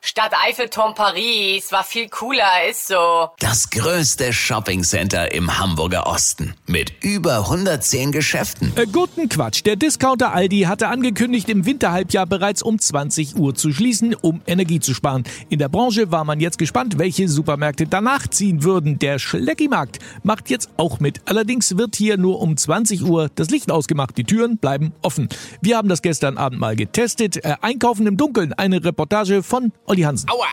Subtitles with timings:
[0.00, 3.30] Stadt Eiffelturm Paris war viel cooler, ist so.
[3.40, 8.72] Das größte Shoppingcenter im Hamburger Osten mit über 110 Geschäften.
[8.76, 9.64] Äh, guten Quatsch.
[9.66, 14.78] Der Discounter Aldi hatte angekündigt, im Winterhalbjahr bereits um 20 Uhr zu schließen, um Energie
[14.78, 15.24] zu sparen.
[15.48, 19.00] In der Branche war man jetzt gespannt, welche Supermärkte danach ziehen würden.
[19.00, 21.22] Der Schleckimarkt macht jetzt auch mit.
[21.24, 24.16] Allerdings wird hier nur um 20 Uhr das Licht ausgemacht.
[24.16, 25.28] Die Türen bleiben offen.
[25.60, 27.44] Wir haben das gestern Abend mal getestet.
[27.44, 28.52] Äh, Einkaufen im Dunkeln.
[28.52, 30.28] Eine Reportage von Olli Hansen.
[30.28, 30.48] Aua!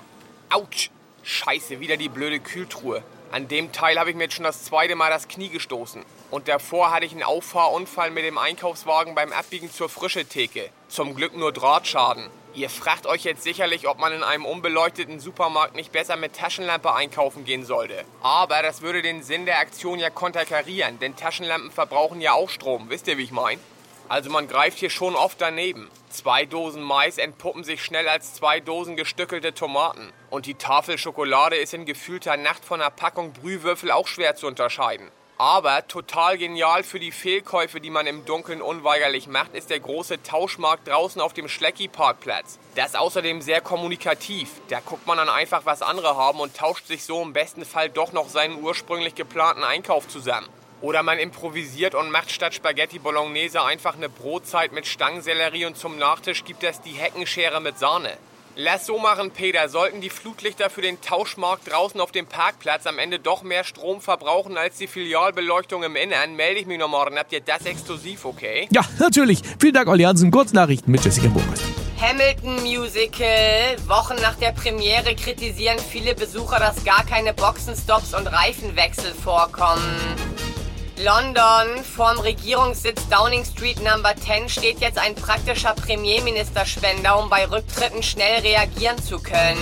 [0.50, 0.90] Autsch!
[1.24, 3.04] Scheiße, wieder die blöde Kühltruhe.
[3.34, 6.04] An dem Teil habe ich mir jetzt schon das zweite Mal das Knie gestoßen.
[6.32, 10.70] Und davor hatte ich einen Auffahrunfall mit dem Einkaufswagen beim Abbiegen zur frische Theke.
[10.88, 12.30] Zum Glück nur Drahtschaden.
[12.54, 16.96] Ihr fragt euch jetzt sicherlich, ob man in einem unbeleuchteten Supermarkt nicht besser mit Taschenlampe
[16.96, 18.06] einkaufen gehen sollte.
[18.22, 22.90] Aber das würde den Sinn der Aktion ja konterkarieren, denn Taschenlampen verbrauchen ja auch Strom.
[22.90, 23.60] Wisst ihr, wie ich meine?
[24.08, 25.90] Also man greift hier schon oft daneben.
[26.10, 30.12] Zwei Dosen Mais entpuppen sich schnell als zwei Dosen gestückelte Tomaten.
[30.30, 34.46] Und die Tafel Schokolade ist in gefühlter Nacht von einer Packung Brühwürfel auch schwer zu
[34.46, 35.10] unterscheiden.
[35.38, 40.24] Aber total genial für die Fehlkäufe, die man im Dunkeln unweigerlich macht, ist der große
[40.24, 42.58] Tauschmarkt draußen auf dem Schlecki-Parkplatz.
[42.78, 44.50] Der ist außerdem sehr kommunikativ.
[44.70, 47.90] Da guckt man dann einfach, was andere haben und tauscht sich so im besten Fall
[47.90, 50.48] doch noch seinen ursprünglich geplanten Einkauf zusammen.
[50.86, 55.98] Oder man improvisiert und macht statt Spaghetti Bolognese einfach eine Brotzeit mit Stangensellerie und zum
[55.98, 58.12] Nachtisch gibt es die Heckenschere mit Sahne.
[58.56, 59.68] Lass so machen, Peter.
[59.68, 64.00] Sollten die Flutlichter für den Tauschmarkt draußen auf dem Parkplatz am Ende doch mehr Strom
[64.00, 67.18] verbrauchen als die Filialbeleuchtung im Innern, melde ich mich noch morgen.
[67.18, 68.68] Habt ihr das exklusiv, okay?
[68.70, 69.42] Ja, natürlich.
[69.60, 70.30] Vielen Dank, Olli Hansen.
[70.30, 71.66] Kurznachrichten mit Jessica Burmeister.
[72.00, 73.76] Hamilton Musical.
[73.88, 80.45] Wochen nach der Premiere kritisieren viele Besucher, dass gar keine Boxenstops und Reifenwechsel vorkommen.
[81.04, 88.02] London, vorm Regierungssitz Downing Street Number 10 steht jetzt ein praktischer Premierministerspender, um bei Rücktritten
[88.02, 89.60] schnell reagieren zu können.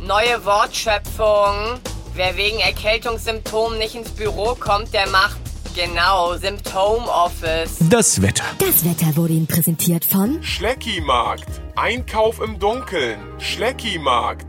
[0.00, 1.80] Neue Wortschöpfung.
[2.14, 5.36] Wer wegen Erkältungssymptomen nicht ins Büro kommt, der macht
[5.76, 7.76] genau Symptom-Office.
[7.90, 8.44] Das Wetter.
[8.58, 11.46] Das Wetter wurde Ihnen präsentiert von Schleckimarkt.
[11.76, 13.20] Einkauf im Dunkeln.
[13.38, 14.46] Schleckimarkt.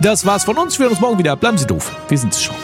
[0.00, 0.78] Das war's von uns.
[0.78, 1.36] Wir hören uns morgen wieder.
[1.36, 1.92] Bleiben Sie doof.
[2.08, 2.56] Wir sind's schon.